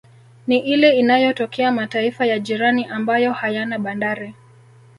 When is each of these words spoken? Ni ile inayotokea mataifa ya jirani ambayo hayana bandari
Ni 0.47 0.59
ile 0.59 0.91
inayotokea 0.99 1.71
mataifa 1.71 2.25
ya 2.25 2.39
jirani 2.39 2.85
ambayo 2.85 3.33
hayana 3.33 3.79
bandari 3.79 4.33